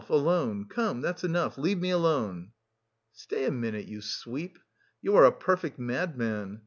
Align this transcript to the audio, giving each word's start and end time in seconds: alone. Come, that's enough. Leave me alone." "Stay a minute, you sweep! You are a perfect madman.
alone. 0.09 0.65
Come, 0.67 1.01
that's 1.01 1.23
enough. 1.23 1.59
Leave 1.59 1.77
me 1.79 1.91
alone." 1.91 2.53
"Stay 3.11 3.45
a 3.45 3.51
minute, 3.51 3.85
you 3.85 4.01
sweep! 4.01 4.57
You 4.99 5.15
are 5.15 5.25
a 5.25 5.31
perfect 5.31 5.77
madman. 5.77 6.59